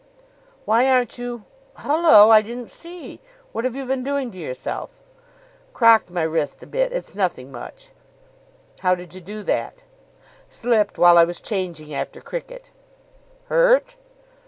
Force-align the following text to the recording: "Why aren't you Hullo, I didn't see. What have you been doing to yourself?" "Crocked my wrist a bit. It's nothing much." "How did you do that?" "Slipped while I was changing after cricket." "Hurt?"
"Why 0.65 0.89
aren't 0.89 1.19
you 1.19 1.45
Hullo, 1.75 2.31
I 2.31 2.41
didn't 2.41 2.71
see. 2.71 3.21
What 3.51 3.65
have 3.65 3.75
you 3.75 3.85
been 3.85 4.03
doing 4.03 4.31
to 4.31 4.39
yourself?" 4.39 4.99
"Crocked 5.73 6.09
my 6.09 6.23
wrist 6.23 6.63
a 6.63 6.65
bit. 6.65 6.91
It's 6.91 7.13
nothing 7.13 7.51
much." 7.51 7.91
"How 8.79 8.95
did 8.95 9.13
you 9.13 9.21
do 9.21 9.43
that?" 9.43 9.83
"Slipped 10.49 10.97
while 10.97 11.19
I 11.19 11.23
was 11.23 11.39
changing 11.39 11.93
after 11.93 12.19
cricket." 12.19 12.71
"Hurt?" 13.45 13.95